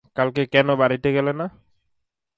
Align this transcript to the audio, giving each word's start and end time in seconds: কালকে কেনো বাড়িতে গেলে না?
কালকে 0.17 0.41
কেনো 0.53 0.73
বাড়িতে 0.81 1.09
গেলে 1.15 1.31
না? 1.33 1.45